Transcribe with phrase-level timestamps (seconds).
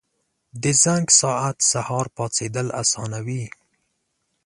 [0.63, 3.43] •د زنګ ساعت سهار پاڅېدل اسانوي.